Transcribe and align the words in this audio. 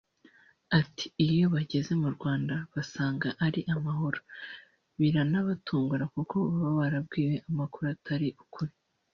Ati 0.79 1.05
“Iyo 1.25 1.45
bageze 1.55 1.91
mu 2.01 2.09
Rwanda 2.15 2.53
bagasanga 2.73 3.27
ari 3.45 3.61
amahoro 3.75 4.19
biranabatungura 4.99 6.03
kuko 6.15 6.35
baba 6.47 6.71
barabwiye 6.79 7.33
amakuru 7.49 7.85
atari 7.95 8.29
ukuri 8.43 8.73